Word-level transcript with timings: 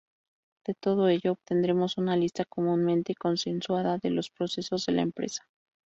De 0.65 0.73
todo 0.73 1.09
ello 1.09 1.33
obtendremos 1.33 1.99
una 1.99 2.15
lista 2.17 2.43
comúnmente 2.45 3.13
consensuada 3.13 3.99
de 3.99 4.09
los 4.09 4.31
procesos 4.31 4.87
de 4.87 4.93
la 4.93 5.03
empresa. 5.03 5.47